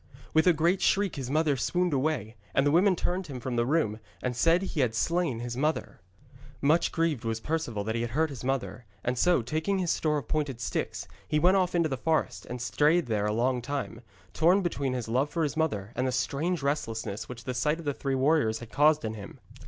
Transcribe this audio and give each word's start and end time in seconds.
With 0.33 0.47
a 0.47 0.51
great 0.51 0.81
shriek 0.81 1.15
his 1.15 1.29
mother 1.29 1.55
swooned 1.55 1.93
away, 1.93 2.35
and 2.55 2.65
the 2.65 2.71
women 2.71 2.95
turned 2.95 3.27
him 3.27 3.39
from 3.39 3.55
the 3.55 3.67
room 3.67 3.99
and 4.23 4.35
said 4.35 4.63
he 4.63 4.79
had 4.79 4.95
slain 4.95 5.41
his 5.41 5.55
mother. 5.55 6.01
Much 6.59 6.91
grieved 6.91 7.23
was 7.23 7.39
Perceval 7.39 7.83
that 7.83 7.93
he 7.93 8.01
had 8.01 8.09
hurt 8.09 8.31
his 8.31 8.43
mother, 8.43 8.85
and 9.03 9.15
so, 9.15 9.43
taking 9.43 9.77
his 9.77 9.91
store 9.91 10.17
of 10.17 10.27
pointed 10.27 10.59
sticks, 10.59 11.07
he 11.27 11.37
went 11.37 11.55
off 11.57 11.75
into 11.75 11.87
the 11.87 11.97
forest, 11.97 12.47
and 12.47 12.59
strayed 12.63 13.05
there 13.05 13.27
a 13.27 13.31
long 13.31 13.61
time, 13.61 14.01
torn 14.33 14.63
between 14.63 14.93
his 14.93 15.07
love 15.07 15.29
for 15.29 15.43
his 15.43 15.55
mother, 15.55 15.91
and 15.95 16.07
the 16.07 16.11
strange 16.11 16.63
restlessness 16.63 17.29
which 17.29 17.43
the 17.43 17.53
sight 17.53 17.77
of 17.77 17.85
the 17.85 17.93
three 17.93 18.15
warriors 18.15 18.57
had 18.57 18.71
caused 18.71 19.05
in 19.05 19.13
him. 19.13 19.39